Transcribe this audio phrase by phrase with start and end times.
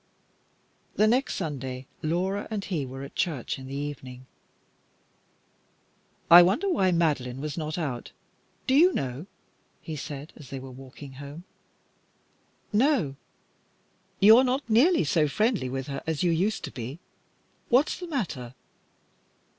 [0.95, 4.25] The next Sunday Laura and he were at church in the evening.
[6.31, 8.11] "I wonder why Madeline was not out.
[8.65, 9.27] Do you know?"
[9.79, 11.43] he said as they were walking home.
[12.73, 13.15] "No."
[14.19, 16.97] "You're not nearly so friendly with her as you used to be.
[17.69, 18.55] What's the matter?"